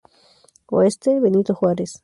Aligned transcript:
Oeste: 0.71 1.19
Benito 1.19 1.53
Juárez. 1.53 1.99